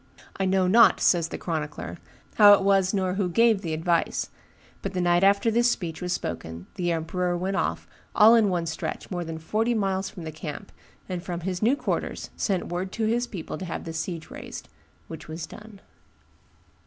[0.35, 1.99] I know not," says the chronicler,
[2.33, 4.31] "how it was nor who gave the advice;
[4.81, 7.85] but the night after this speech was spoken the emperor went off,
[8.15, 10.71] all in one stretch, more than forty miles from the camp,
[11.07, 14.69] and from his new quarters sent word to his people to have the siege raised;
[15.07, 15.79] which was done."